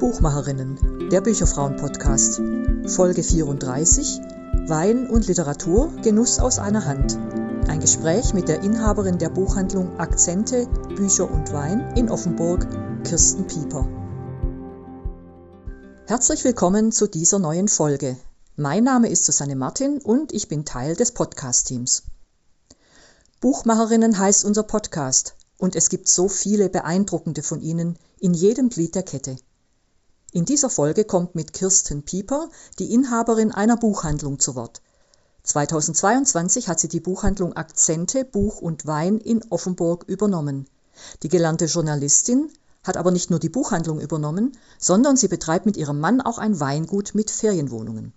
[0.00, 2.42] Buchmacherinnen, der Bücherfrauen-Podcast,
[2.88, 4.20] Folge 34,
[4.66, 7.16] Wein und Literatur, Genuss aus einer Hand.
[7.68, 10.66] Ein Gespräch mit der Inhaberin der Buchhandlung Akzente,
[10.96, 12.66] Bücher und Wein in Offenburg,
[13.04, 14.01] Kirsten Pieper.
[16.12, 18.18] Herzlich willkommen zu dieser neuen Folge.
[18.54, 22.02] Mein Name ist Susanne Martin und ich bin Teil des Podcast-Teams.
[23.40, 28.94] Buchmacherinnen heißt unser Podcast und es gibt so viele beeindruckende von ihnen in jedem Glied
[28.94, 29.38] der Kette.
[30.32, 34.82] In dieser Folge kommt mit Kirsten Pieper, die Inhaberin einer Buchhandlung, zu Wort.
[35.44, 40.68] 2022 hat sie die Buchhandlung Akzente Buch und Wein in Offenburg übernommen.
[41.22, 42.50] Die gelernte Journalistin
[42.82, 46.58] hat aber nicht nur die Buchhandlung übernommen, sondern sie betreibt mit ihrem Mann auch ein
[46.58, 48.12] Weingut mit Ferienwohnungen.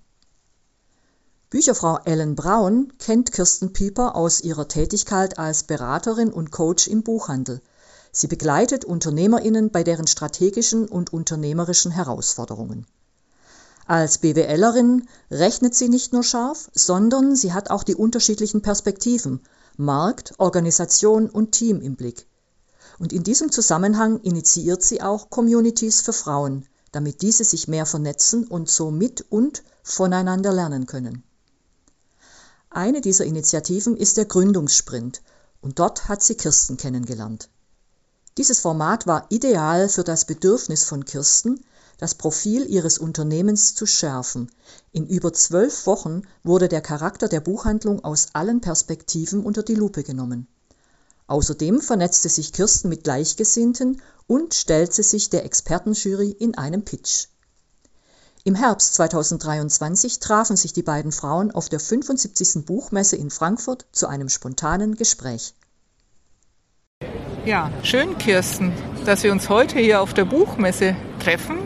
[1.50, 7.62] Bücherfrau Ellen Braun kennt Kirsten Pieper aus ihrer Tätigkeit als Beraterin und Coach im Buchhandel.
[8.12, 12.88] Sie begleitet Unternehmerinnen bei deren strategischen und unternehmerischen Herausforderungen.
[13.88, 19.42] Als BWLerin rechnet sie nicht nur scharf, sondern sie hat auch die unterschiedlichen Perspektiven
[19.78, 22.26] Markt, Organisation und Team im Blick.
[22.98, 28.48] Und in diesem Zusammenhang initiiert sie auch Communities für Frauen, damit diese sich mehr vernetzen
[28.48, 31.24] und so mit und voneinander lernen können.
[32.70, 35.22] Eine dieser Initiativen ist der Gründungssprint
[35.62, 37.50] und dort hat sie Kirsten kennengelernt.
[38.38, 41.64] Dieses Format war ideal für das Bedürfnis von Kirsten,
[41.98, 44.52] das Profil ihres Unternehmens zu schärfen.
[44.92, 50.04] In über zwölf Wochen wurde der Charakter der Buchhandlung aus allen Perspektiven unter die Lupe
[50.04, 50.48] genommen.
[51.28, 57.28] Außerdem vernetzte sich Kirsten mit Gleichgesinnten und stellte sich der Expertenjury in einem Pitch.
[58.44, 62.64] Im Herbst 2023 trafen sich die beiden Frauen auf der 75.
[62.66, 65.56] Buchmesse in Frankfurt zu einem spontanen Gespräch.
[67.44, 68.72] Ja, schön, Kirsten,
[69.06, 71.58] dass wir uns heute hier auf der Buchmesse treffen.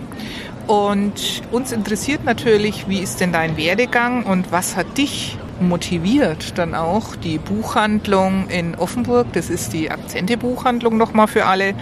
[0.67, 6.75] Und uns interessiert natürlich, wie ist denn dein Werdegang und was hat dich motiviert, dann
[6.75, 11.73] auch die Buchhandlung in Offenburg, das ist die Akzente-Buchhandlung nochmal für alle,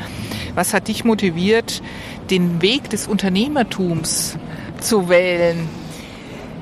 [0.55, 1.81] was hat dich motiviert,
[2.29, 4.37] den Weg des Unternehmertums
[4.79, 5.69] zu wählen?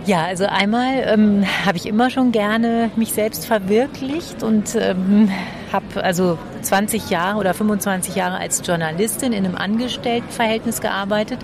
[0.05, 5.31] Ja, also einmal ähm, habe ich immer schon gerne mich selbst verwirklicht und ähm,
[5.71, 11.39] habe also 20 Jahre oder 25 Jahre als Journalistin in einem Angestelltenverhältnis gearbeitet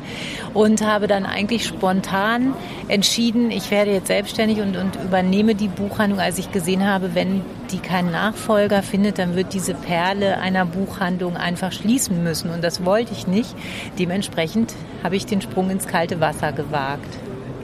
[0.54, 2.54] und habe dann eigentlich spontan
[2.88, 7.42] entschieden, ich werde jetzt selbstständig und, und übernehme die Buchhandlung, als ich gesehen habe, wenn
[7.72, 12.50] die keinen Nachfolger findet, dann wird diese Perle einer Buchhandlung einfach schließen müssen.
[12.50, 13.56] Und das wollte ich nicht.
[13.98, 14.74] Dementsprechend
[15.04, 17.18] habe ich den Sprung ins kalte Wasser gewagt.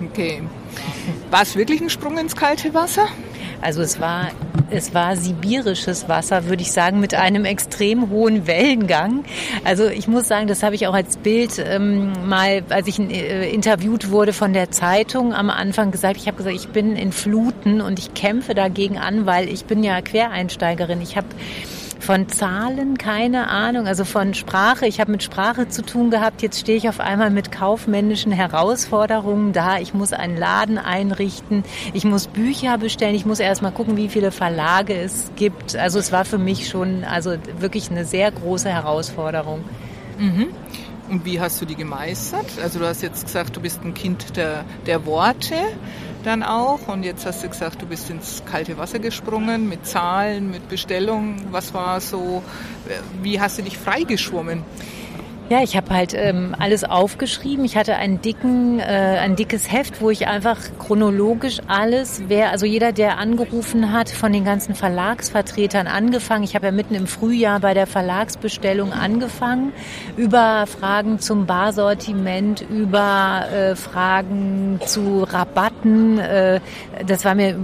[0.03, 0.43] Okay.
[1.31, 3.07] War es wirklich ein Sprung ins kalte Wasser?
[3.61, 4.27] Also es war,
[4.69, 9.23] es war sibirisches Wasser, würde ich sagen, mit einem extrem hohen Wellengang.
[9.63, 13.49] Also ich muss sagen, das habe ich auch als Bild ähm, mal, als ich äh,
[13.51, 16.17] interviewt wurde von der Zeitung am Anfang gesagt.
[16.17, 19.83] Ich habe gesagt, ich bin in Fluten und ich kämpfe dagegen an, weil ich bin
[19.83, 21.01] ja Quereinsteigerin.
[21.01, 21.27] Ich habe
[21.99, 24.87] von Zahlen keine Ahnung, also von Sprache.
[24.87, 26.41] Ich habe mit Sprache zu tun gehabt.
[26.41, 29.79] Jetzt stehe ich auf einmal mit kaufmännischen Herausforderungen da.
[29.79, 31.63] Ich muss einen Laden einrichten.
[31.93, 33.15] Ich muss Bücher bestellen.
[33.15, 35.75] Ich muss erst mal gucken, wie viele Verlage es gibt.
[35.75, 39.63] Also es war für mich schon also wirklich eine sehr große Herausforderung.
[40.17, 40.47] Mhm.
[41.09, 42.45] Und wie hast du die gemeistert?
[42.61, 45.55] Also du hast jetzt gesagt, du bist ein Kind der, der Worte
[46.23, 46.87] dann auch.
[46.87, 51.47] Und jetzt hast du gesagt, du bist ins kalte Wasser gesprungen mit Zahlen, mit Bestellungen.
[51.51, 52.43] Was war so,
[53.21, 54.63] wie hast du dich freigeschwommen?
[55.49, 57.63] Ja, ich habe halt ähm, alles aufgeschrieben.
[57.63, 62.65] Ich hatte einen dicken, äh, ein dickes Heft, wo ich einfach chronologisch alles, wer, also
[62.65, 66.43] jeder, der angerufen hat, von den ganzen Verlagsvertretern angefangen.
[66.43, 69.71] Ich habe ja mitten im Frühjahr bei der Verlagsbestellung angefangen,
[70.17, 76.19] über Fragen zum Barsortiment, über äh, Fragen zu Rabatten.
[76.19, 76.59] Äh,
[77.05, 77.55] das war mir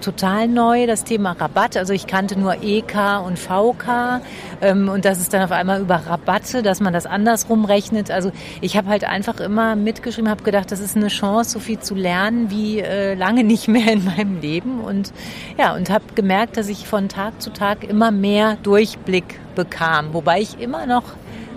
[0.00, 1.76] total neu, das Thema Rabatt.
[1.76, 4.20] Also ich kannte nur EK und VK
[4.60, 8.10] ähm, und das ist dann auf einmal über Rabatte, dass man das andersrum rechnet.
[8.10, 11.78] Also ich habe halt einfach immer mitgeschrieben, habe gedacht, das ist eine Chance, so viel
[11.78, 14.80] zu lernen wie äh, lange nicht mehr in meinem Leben.
[14.80, 15.12] Und
[15.58, 20.14] ja, und habe gemerkt, dass ich von Tag zu Tag immer mehr Durchblick bekam.
[20.14, 21.04] Wobei ich immer noch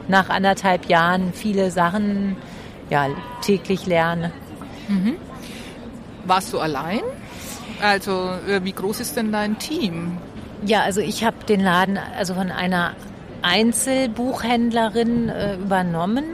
[0.08, 2.36] nach anderthalb Jahren viele Sachen
[2.90, 3.08] ja,
[3.42, 4.32] täglich lerne.
[4.90, 5.16] Mhm.
[6.26, 7.02] Warst du allein?
[7.82, 10.18] Also äh, wie groß ist denn dein Team?
[10.66, 12.94] Ja, also ich habe den Laden also von einer
[13.44, 16.26] Einzelbuchhändlerin äh, übernommen.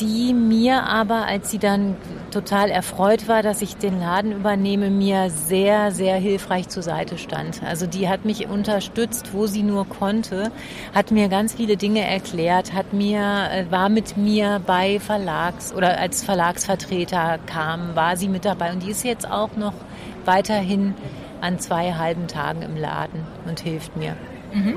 [0.00, 1.96] die mir aber, als sie dann
[2.32, 7.62] total erfreut war, dass ich den Laden übernehme, mir sehr, sehr hilfreich zur Seite stand.
[7.62, 10.50] Also die hat mich unterstützt, wo sie nur konnte,
[10.92, 13.20] hat mir ganz viele Dinge erklärt, hat mir,
[13.52, 18.82] äh, war mit mir bei Verlags oder als Verlagsvertreter kam, war sie mit dabei und
[18.82, 19.74] die ist jetzt auch noch
[20.24, 20.94] weiterhin
[21.40, 24.16] an zwei halben Tagen im Laden und hilft mir.
[24.54, 24.76] Mhm.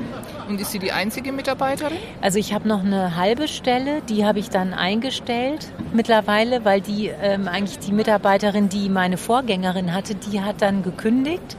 [0.49, 1.97] Und ist sie die einzige Mitarbeiterin?
[2.21, 7.07] Also ich habe noch eine halbe Stelle, die habe ich dann eingestellt mittlerweile, weil die
[7.21, 11.57] ähm, eigentlich die Mitarbeiterin, die meine Vorgängerin hatte, die hat dann gekündigt.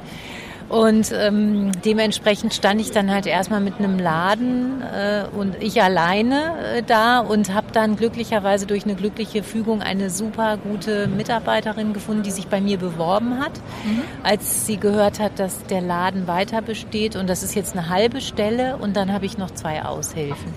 [0.69, 6.77] Und ähm, dementsprechend stand ich dann halt erstmal mit einem Laden äh, und ich alleine
[6.77, 12.23] äh, da und habe dann glücklicherweise durch eine glückliche Fügung eine super gute Mitarbeiterin gefunden,
[12.23, 13.53] die sich bei mir beworben hat,
[13.85, 14.03] mhm.
[14.23, 17.17] als sie gehört hat, dass der Laden weiter besteht.
[17.17, 20.53] Und das ist jetzt eine halbe Stelle und dann habe ich noch zwei Aushilfen.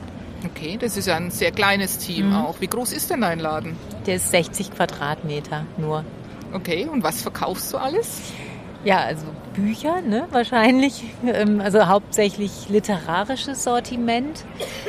[0.45, 2.35] Okay, das ist ja ein sehr kleines Team mhm.
[2.35, 2.59] auch.
[2.59, 3.77] Wie groß ist denn dein Laden?
[4.07, 6.03] Der ist 60 Quadratmeter nur.
[6.51, 8.33] Okay, und was verkaufst du alles?
[8.83, 11.03] Ja, also Bücher, ne, wahrscheinlich.
[11.25, 14.43] Ähm, also hauptsächlich literarisches Sortiment.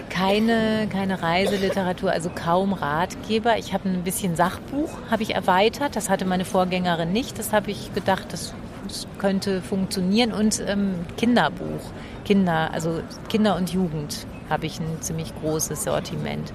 [0.09, 3.59] Keine, keine Reiseliteratur, also kaum Ratgeber.
[3.59, 5.97] Ich habe ein bisschen Sachbuch, habe ich erweitert.
[5.97, 7.39] Das hatte meine Vorgängerin nicht.
[7.39, 8.55] Das habe ich gedacht, das,
[8.87, 10.33] das könnte funktionieren.
[10.33, 11.81] Und ähm, Kinderbuch.
[12.25, 16.53] Kinder, also Kinder und Jugend habe ich ein ziemlich großes Sortiment.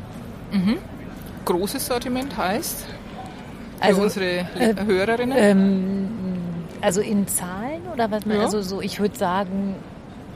[0.52, 0.78] Mhm.
[1.46, 2.86] Großes Sortiment heißt?
[3.80, 5.38] Für also, unsere äh, Hörerinnen?
[5.38, 6.10] Ähm,
[6.82, 8.26] also in Zahlen oder was?
[8.26, 8.40] Ja.
[8.42, 9.76] Also so, ich würde sagen,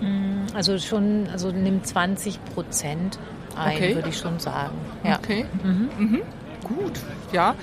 [0.01, 3.19] mm, also schon, also nimmt 20 Prozent
[3.55, 3.95] ein, okay.
[3.95, 4.77] würde ich schon sagen.
[5.03, 5.17] Ja.
[5.17, 5.45] Okay.
[5.63, 5.89] Mhm.
[5.97, 6.21] Mhm.
[6.63, 6.99] Gut,
[7.31, 7.55] ja.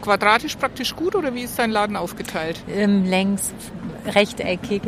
[0.00, 2.60] Quadratisch praktisch gut oder wie ist dein Laden aufgeteilt?
[2.68, 3.52] Ähm, längs
[4.06, 4.82] rechteckig.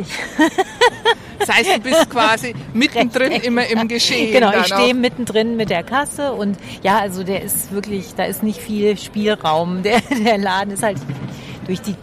[1.39, 4.33] Das heißt, du bist quasi mittendrin immer im Geschehen.
[4.33, 8.43] Genau, ich stehe mittendrin mit der Kasse und ja, also der ist wirklich, da ist
[8.43, 9.83] nicht viel Spielraum.
[9.85, 10.97] Der, der Laden ist halt
[11.65, 11.95] durch die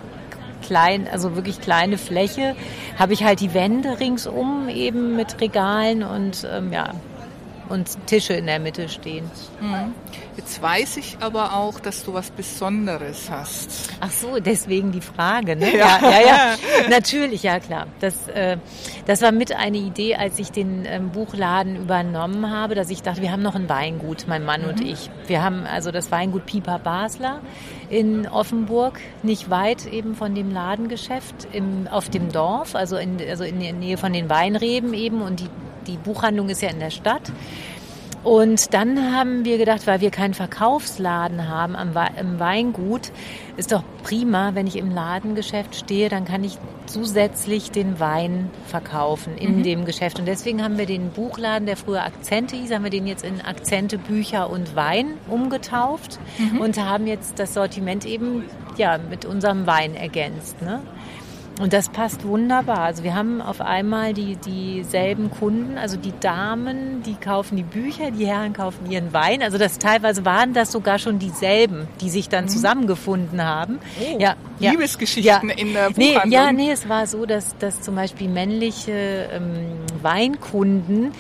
[0.63, 2.57] klein, also wirklich kleine Fläche,
[2.99, 6.93] habe ich halt die Wände ringsum eben mit Regalen und ähm, ja,
[7.73, 9.31] und Tische in der Mitte stehen.
[9.61, 9.95] Mhm.
[10.37, 13.91] Jetzt weiß ich aber auch, dass du was Besonderes hast.
[14.01, 15.73] Ach so, deswegen die Frage, ne?
[15.83, 16.21] Ja, ja, ja.
[16.21, 16.57] ja.
[16.91, 17.87] Natürlich, ja klar.
[18.01, 18.59] Das, äh,
[19.07, 23.23] das war mit eine Idee, als ich den ähm, Buchladen übernommen habe, dass ich dachte,
[23.23, 24.69] wir haben noch ein Weingut, mein Mann mhm.
[24.69, 25.11] und ich.
[25.27, 27.41] Wir haben also das Weingut Pieper Basler
[27.89, 33.45] in Offenburg, nicht weit eben von dem Ladengeschäft, im, auf dem Dorf, also in, also
[33.45, 35.49] in der Nähe von den Weinreben eben und die,
[35.87, 37.33] die Buchhandlung ist ja in der Stadt.
[38.25, 43.11] Und dann haben wir gedacht, weil wir keinen Verkaufsladen haben am im Weingut,
[43.57, 46.57] ist doch prima, wenn ich im Ladengeschäft stehe, dann kann ich
[46.87, 49.63] zusätzlich den Wein verkaufen in mhm.
[49.65, 50.21] dem Geschäft.
[50.21, 53.41] Und deswegen haben wir den Buchladen, der früher Akzente hieß, haben wir den jetzt in
[53.41, 56.61] Akzente, Bücher und Wein umgetauft mhm.
[56.61, 58.45] und haben jetzt das Sortiment eben
[58.77, 60.63] ja mit unserem Wein ergänzt.
[60.63, 60.81] Ne?
[61.61, 62.81] Und das passt wunderbar.
[62.81, 68.11] Also wir haben auf einmal die, dieselben Kunden, also die Damen, die kaufen die Bücher,
[68.11, 69.43] die Herren kaufen ihren Wein.
[69.43, 72.49] Also das teilweise waren das sogar schon dieselben, die sich dann mhm.
[72.49, 73.79] zusammengefunden haben.
[74.01, 75.55] Oh, ja, Liebesgeschichten ja.
[75.55, 76.29] in der Buchhandlung.
[76.29, 79.67] Nee, ja, nee, es war so, dass, dass zum Beispiel männliche ähm,
[80.01, 81.13] Weinkunden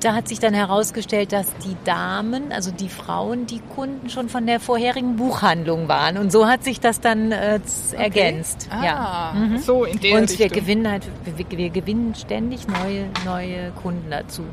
[0.00, 4.46] da hat sich dann herausgestellt, dass die Damen, also die Frauen, die Kunden schon von
[4.46, 6.18] der vorherigen Buchhandlung waren.
[6.18, 7.60] Und so hat sich das dann äh,
[7.96, 8.68] ergänzt.
[8.70, 8.78] Okay.
[8.80, 9.32] Ah, ja.
[9.34, 9.58] Mhm.
[9.58, 10.38] so in der Und Richtung.
[10.38, 14.44] wir gewinnen halt, wir, wir gewinnen ständig neue, neue Kunden dazu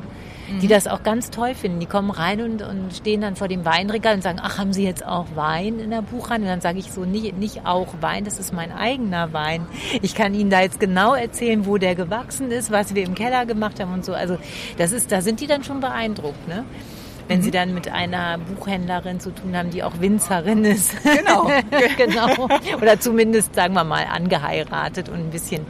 [0.62, 1.80] die das auch ganz toll finden.
[1.80, 4.84] Die kommen rein und, und stehen dann vor dem Weinregal und sagen, ach, haben Sie
[4.84, 6.48] jetzt auch Wein in der Buchhandlung?
[6.48, 9.66] Und dann sage ich so, nicht, nicht auch Wein, das ist mein eigener Wein.
[10.02, 13.46] Ich kann Ihnen da jetzt genau erzählen, wo der gewachsen ist, was wir im Keller
[13.46, 14.14] gemacht haben und so.
[14.14, 14.38] Also
[14.78, 16.66] das ist, da sind die dann schon beeindruckt, ne?
[17.26, 17.42] wenn mhm.
[17.42, 20.92] sie dann mit einer Buchhändlerin zu tun haben, die auch Winzerin ist.
[21.02, 21.50] Genau.
[21.96, 22.48] genau.
[22.82, 25.64] Oder zumindest, sagen wir mal, angeheiratet und ein bisschen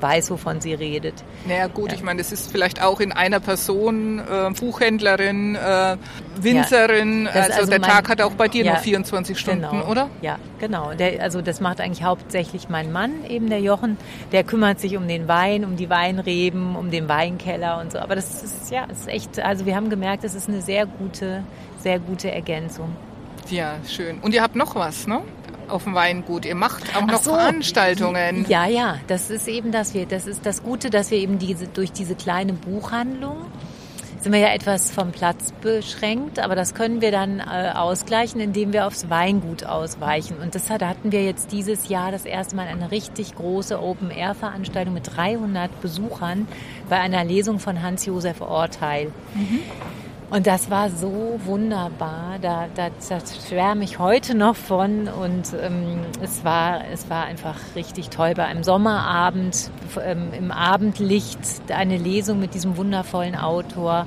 [0.00, 1.14] weiß, wovon sie redet.
[1.46, 1.96] Naja gut, ja.
[1.96, 5.96] ich meine, das ist vielleicht auch in einer Person äh, Buchhändlerin, äh,
[6.40, 7.24] Winzerin.
[7.24, 9.86] Ja, also, also, der mein, Tag hat auch bei dir ja, nur 24 Stunden, genau,
[9.86, 10.10] oder?
[10.22, 10.92] Ja, genau.
[10.94, 13.96] Der, also das macht eigentlich hauptsächlich mein Mann, eben der Jochen.
[14.32, 17.98] Der kümmert sich um den Wein, um die Weinreben, um den Weinkeller und so.
[17.98, 19.38] Aber das ist ja, ist echt.
[19.40, 21.42] Also wir haben gemerkt, das ist eine sehr gute,
[21.78, 22.94] sehr gute Ergänzung.
[23.50, 24.18] Ja, schön.
[24.20, 25.22] Und ihr habt noch was, ne?
[25.70, 26.44] Auf dem Weingut.
[26.44, 27.32] Ihr macht auch noch so.
[27.32, 28.46] Veranstaltungen.
[28.48, 31.66] Ja, ja, das ist eben das wir, das ist das Gute, dass wir eben diese
[31.66, 33.46] durch diese kleine Buchhandlung
[34.20, 38.72] sind wir ja etwas vom Platz beschränkt, aber das können wir dann äh, ausgleichen, indem
[38.72, 40.36] wir aufs Weingut ausweichen.
[40.42, 44.92] Und das da hatten wir jetzt dieses Jahr das erste Mal eine richtig große Open-Air-Veranstaltung
[44.92, 46.46] mit 300 Besuchern
[46.90, 49.10] bei einer Lesung von Hans-Josef Orteil.
[49.34, 49.60] Mhm.
[50.30, 52.38] Und das war so wunderbar.
[52.40, 53.18] Da, da, da
[53.48, 55.08] schwärme ich heute noch von.
[55.08, 58.34] Und ähm, es, war, es war einfach richtig toll.
[58.36, 61.38] Bei einem Sommerabend ähm, im Abendlicht
[61.70, 64.06] eine Lesung mit diesem wundervollen Autor.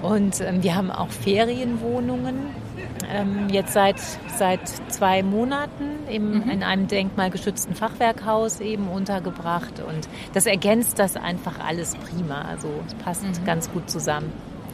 [0.00, 2.68] Und ähm, wir haben auch Ferienwohnungen.
[3.10, 3.96] Ähm, jetzt seit,
[4.36, 4.60] seit
[4.92, 6.50] zwei Monaten im, mhm.
[6.50, 9.80] in einem denkmalgeschützten Fachwerkhaus eben untergebracht.
[9.80, 12.42] Und das ergänzt das einfach alles prima.
[12.42, 13.44] Also es passt mhm.
[13.44, 14.32] ganz gut zusammen.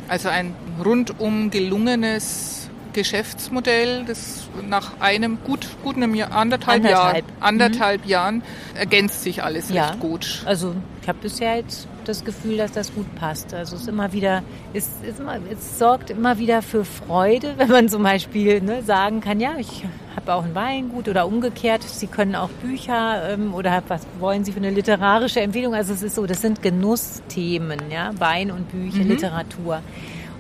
[0.09, 2.64] Also ein rundum gelungenes
[2.95, 7.29] Geschäftsmodell, das nach einem gut, gut einem Jahr, anderthalb, anderthalb.
[7.29, 8.11] Jahr, anderthalb mhm.
[8.11, 8.43] Jahren
[8.75, 9.89] ergänzt sich alles ja.
[9.89, 10.43] recht gut.
[10.47, 13.53] Also ich habe bisher jetzt das Gefühl, dass das gut passt.
[13.53, 17.69] Also es ist immer wieder, es, ist immer, es sorgt immer wieder für Freude, wenn
[17.69, 19.85] man zum Beispiel ne, sagen kann, ja, ich
[20.17, 21.83] habe auch ein Weingut oder umgekehrt.
[21.83, 25.75] Sie können auch Bücher ähm, oder was wollen Sie für eine literarische Empfehlung?
[25.75, 29.11] Also es ist so, das sind Genussthemen, ja, Wein und Bücher, mhm.
[29.11, 29.83] Literatur.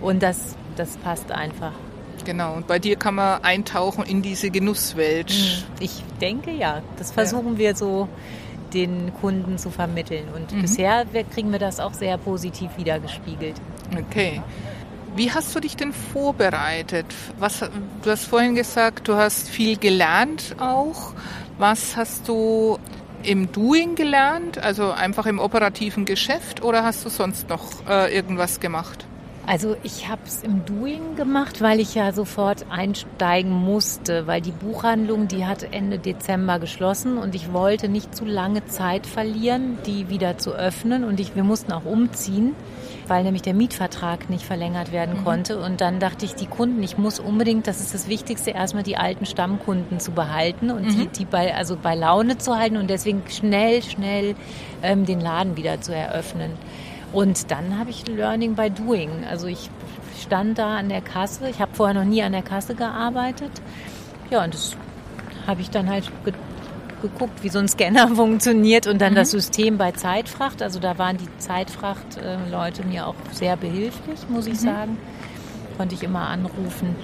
[0.00, 1.73] Und das, das passt einfach.
[2.25, 5.31] Genau, und bei dir kann man eintauchen in diese Genusswelt.
[5.31, 5.64] Mhm.
[5.81, 7.59] Ich denke ja, das versuchen ja.
[7.59, 8.09] wir so
[8.73, 10.26] den Kunden zu vermitteln.
[10.35, 10.62] Und mhm.
[10.62, 13.54] bisher kriegen wir das auch sehr positiv wiedergespiegelt.
[13.97, 14.43] Okay.
[15.16, 17.07] Wie hast du dich denn vorbereitet?
[17.38, 21.12] Was, du hast vorhin gesagt, du hast viel gelernt auch.
[21.57, 22.78] Was hast du
[23.23, 28.59] im Doing gelernt, also einfach im operativen Geschäft oder hast du sonst noch äh, irgendwas
[28.59, 29.07] gemacht?
[29.46, 34.52] Also ich habe es im Doing gemacht, weil ich ja sofort einsteigen musste, weil die
[34.52, 40.08] Buchhandlung, die hat Ende Dezember geschlossen und ich wollte nicht zu lange Zeit verlieren, die
[40.08, 42.54] wieder zu öffnen und ich, wir mussten auch umziehen,
[43.06, 45.24] weil nämlich der Mietvertrag nicht verlängert werden mhm.
[45.24, 48.82] konnte und dann dachte ich, die Kunden, ich muss unbedingt, das ist das Wichtigste, erstmal
[48.82, 50.88] die alten Stammkunden zu behalten und mhm.
[50.88, 54.36] die, die bei, also bei Laune zu halten und deswegen schnell, schnell
[54.82, 56.52] ähm, den Laden wieder zu eröffnen.
[57.14, 59.25] Und dann habe ich Learning by Doing.
[59.30, 59.71] Also ich
[60.21, 61.49] stand da an der Kasse.
[61.49, 63.52] Ich habe vorher noch nie an der Kasse gearbeitet.
[64.30, 64.76] Ja, und das
[65.47, 66.35] habe ich dann halt ge
[67.02, 69.16] geguckt, wie so ein Scanner funktioniert und dann mhm.
[69.16, 70.62] das System bei Zeitfracht.
[70.62, 74.59] Also da waren die Zeitfracht-Leute mir auch sehr behilflich, muss ich mhm.
[74.59, 74.99] sagen.
[75.76, 76.97] Konnte ich immer anrufen.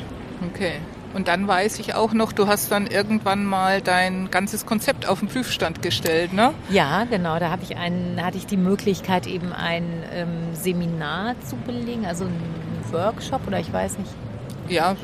[0.49, 0.81] Okay.
[1.13, 5.21] Und dann weiß ich auch noch, du hast dann irgendwann mal dein ganzes Konzept auf
[5.21, 6.55] den Prüfstand gestellt, ne?
[6.71, 7.39] Ja, genau.
[7.39, 12.25] Da habe ich einen, hatte ich die Möglichkeit, eben ein ähm, Seminar zu belegen, also
[12.25, 14.11] einen Workshop oder ich weiß nicht.
[14.71, 14.97] Ja,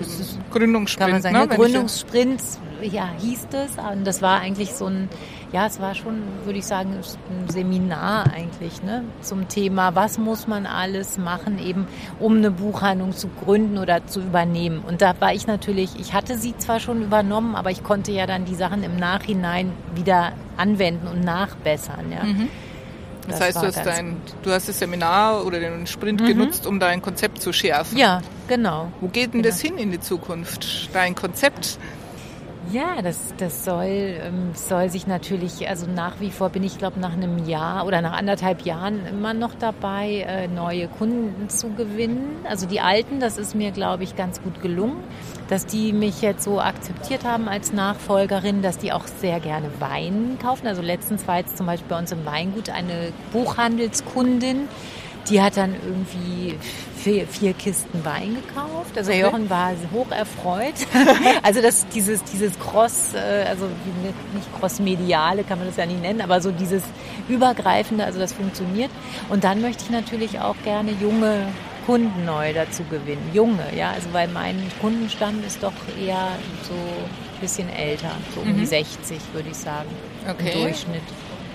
[0.50, 0.99] Gründungssprint.
[0.99, 1.49] Kann man sagen, ne?
[1.49, 2.40] Gründungssprint,
[2.82, 3.73] ja, hieß es.
[3.92, 5.08] Und das war eigentlich so ein,
[5.52, 10.46] ja, es war schon, würde ich sagen, ein Seminar eigentlich, ne, zum Thema, was muss
[10.46, 11.87] man alles machen, eben,
[12.20, 14.82] um eine Buchhandlung zu gründen oder zu übernehmen.
[14.87, 18.26] Und da war ich natürlich, ich hatte sie zwar schon übernommen, aber ich konnte ja
[18.26, 22.25] dann die Sachen im Nachhinein wieder anwenden und nachbessern, ja.
[22.25, 22.49] Mhm.
[23.26, 26.26] Das, das heißt, du hast, dein, du hast das Seminar oder den Sprint mhm.
[26.26, 27.99] genutzt, um dein Konzept zu schärfen.
[27.99, 28.92] Ja, genau.
[29.00, 29.52] Wo geht denn genau.
[29.52, 30.90] das hin in die Zukunft?
[30.92, 31.78] Dein Konzept?
[32.73, 36.99] Ja, das, das soll, ähm, soll sich natürlich, also nach wie vor bin ich, glaube
[36.99, 42.44] nach einem Jahr oder nach anderthalb Jahren immer noch dabei, äh, neue Kunden zu gewinnen.
[42.49, 44.96] Also die alten, das ist mir, glaube ich, ganz gut gelungen,
[45.49, 50.37] dass die mich jetzt so akzeptiert haben als Nachfolgerin, dass die auch sehr gerne Wein
[50.42, 50.66] kaufen.
[50.66, 54.68] Also letztens war jetzt zum Beispiel bei uns im Weingut eine Buchhandelskundin,
[55.30, 56.56] die hat dann irgendwie
[57.06, 58.98] vier, vier Kisten Wein gekauft.
[58.98, 59.20] Also okay.
[59.20, 60.75] Jochen war hoch erfreut.
[61.44, 63.66] also das, dieses, dieses Cross, äh, also
[64.34, 66.82] nicht crossmediale kann man das ja nicht nennen, aber so dieses
[67.28, 68.90] übergreifende, also das funktioniert.
[69.28, 71.46] Und dann möchte ich natürlich auch gerne junge
[71.86, 73.30] Kunden neu dazu gewinnen.
[73.32, 75.72] Junge, ja, also weil mein Kundenstamm ist doch
[76.04, 76.30] eher
[76.66, 78.58] so ein bisschen älter, so um mhm.
[78.58, 79.88] die 60 würde ich sagen,
[80.28, 80.54] okay.
[80.54, 81.02] im Durchschnitt.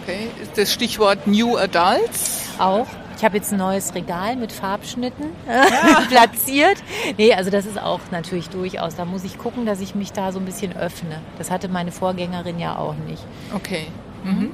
[0.03, 2.43] Okay, ist das Stichwort New Adults?
[2.57, 2.87] Auch,
[3.17, 6.01] ich habe jetzt ein neues Regal mit Farbschnitten ja.
[6.09, 6.83] platziert.
[7.17, 8.95] Nee, also das ist auch natürlich durchaus.
[8.95, 11.21] Da muss ich gucken, dass ich mich da so ein bisschen öffne.
[11.37, 13.23] Das hatte meine Vorgängerin ja auch nicht.
[13.53, 13.87] Okay.
[14.23, 14.51] Mhm.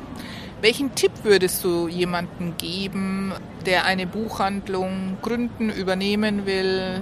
[0.62, 3.32] Welchen Tipp würdest du jemandem geben,
[3.66, 7.02] der eine Buchhandlung gründen, übernehmen will,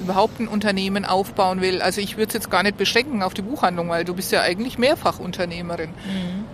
[0.00, 1.82] überhaupt ein Unternehmen aufbauen will?
[1.82, 4.40] Also ich würde es jetzt gar nicht beschränken auf die Buchhandlung, weil du bist ja
[4.40, 5.90] eigentlich Mehrfachunternehmerin.
[5.90, 6.44] Mhm.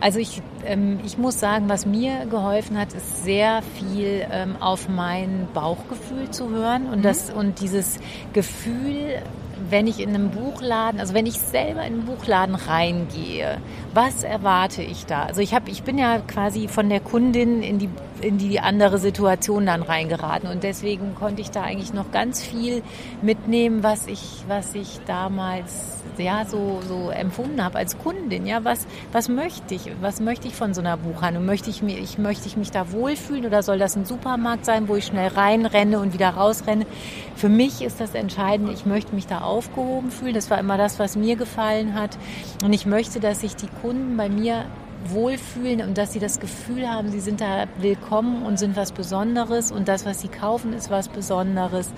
[0.00, 4.88] Also ich, ähm, ich muss sagen, was mir geholfen hat, ist sehr viel ähm, auf
[4.88, 7.02] mein Bauchgefühl zu hören und, mhm.
[7.02, 7.98] das, und dieses
[8.32, 9.22] Gefühl,
[9.70, 13.58] wenn ich in einem Buchladen, also wenn ich selber in einen Buchladen reingehe,
[13.94, 15.24] was erwarte ich da?
[15.24, 17.88] Also ich habe, ich bin ja quasi von der Kundin in die
[18.22, 22.82] in die andere Situation dann reingeraten und deswegen konnte ich da eigentlich noch ganz viel
[23.20, 28.46] mitnehmen, was ich was ich damals ja so, so empfunden habe als Kundin.
[28.46, 29.90] Ja, was, was möchte ich?
[30.00, 31.44] Was möchte ich von so einer Buchhandlung?
[31.44, 34.88] Möchte ich, mir, ich, möchte ich mich da wohlfühlen oder soll das ein Supermarkt sein,
[34.88, 36.86] wo ich schnell reinrenne und wieder rausrenne?
[37.34, 38.70] Für mich ist das entscheidend.
[38.72, 40.34] Ich möchte mich da aufgehoben fühlen.
[40.34, 42.18] Das war immer das, was mir gefallen hat.
[42.64, 44.64] Und ich möchte, dass sich die Kunden bei mir
[45.10, 49.70] wohlfühlen und dass sie das Gefühl haben, sie sind da willkommen und sind was Besonderes
[49.70, 51.90] und das, was sie kaufen, ist was Besonderes.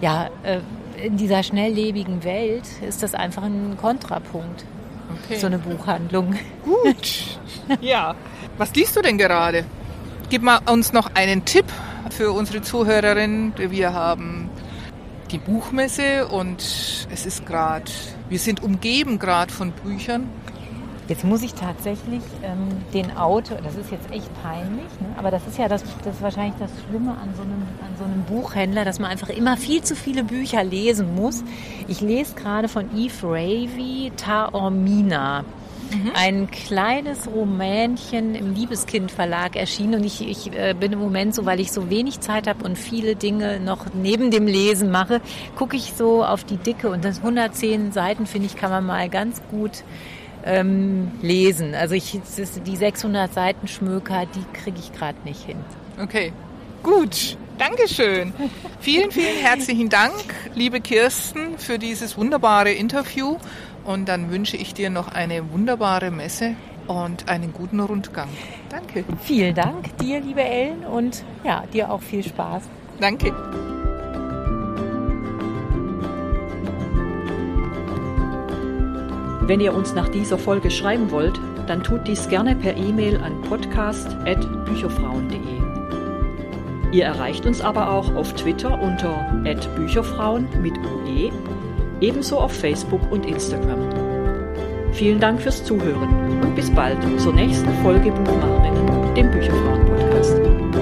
[0.00, 0.60] Ja, äh,
[1.04, 4.64] in dieser schnelllebigen Welt ist das einfach ein Kontrapunkt.
[5.24, 5.38] Okay.
[5.38, 6.36] So eine Buchhandlung.
[6.64, 7.38] Gut.
[7.80, 8.14] Ja.
[8.58, 9.64] Was liest du denn gerade?
[10.28, 11.66] Gib mal uns noch einen Tipp
[12.10, 13.52] für unsere Zuhörerinnen.
[13.56, 14.50] Wir haben
[15.30, 16.60] die Buchmesse und
[17.10, 17.90] es ist gerade,
[18.28, 20.28] wir sind umgeben gerade von Büchern.
[21.10, 25.08] Jetzt muss ich tatsächlich ähm, den Autor, das ist jetzt echt peinlich, ne?
[25.16, 28.04] aber das ist ja das, das ist wahrscheinlich das Schlimme an so, einem, an so
[28.04, 31.42] einem Buchhändler, dass man einfach immer viel zu viele Bücher lesen muss.
[31.88, 35.40] Ich lese gerade von Eve Ravy Taormina.
[35.40, 36.12] Mhm.
[36.14, 41.44] Ein kleines Rumänchen im Liebeskind Verlag erschienen und ich, ich äh, bin im Moment so,
[41.44, 45.20] weil ich so wenig Zeit habe und viele Dinge noch neben dem Lesen mache,
[45.56, 49.08] gucke ich so auf die Dicke und das 110 Seiten finde ich kann man mal
[49.08, 49.82] ganz gut
[50.44, 51.74] ähm, lesen.
[51.74, 52.18] Also ich,
[52.66, 55.58] die 600 Seiten Schmöker, die kriege ich gerade nicht hin.
[56.02, 56.32] Okay,
[56.82, 57.36] gut.
[57.58, 58.32] Dankeschön.
[58.80, 60.14] vielen, vielen herzlichen Dank,
[60.54, 63.36] liebe Kirsten, für dieses wunderbare Interview.
[63.84, 66.54] Und dann wünsche ich dir noch eine wunderbare Messe
[66.86, 68.28] und einen guten Rundgang.
[68.68, 69.04] Danke.
[69.22, 72.62] Vielen Dank dir, liebe Ellen, und ja, dir auch viel Spaß.
[72.98, 73.32] Danke.
[79.50, 83.40] Wenn ihr uns nach dieser Folge schreiben wollt, dann tut dies gerne per E-Mail an
[83.42, 85.40] podcast.bücherfrauen.de.
[86.92, 89.26] Ihr erreicht uns aber auch auf Twitter unter
[89.74, 91.32] @bücherfrauen mit UE,
[92.00, 93.80] ebenso auf Facebook und Instagram.
[94.92, 100.79] Vielen Dank fürs Zuhören und bis bald zur nächsten Folge Buchmacherinnen, dem Bücherfrauen Podcast.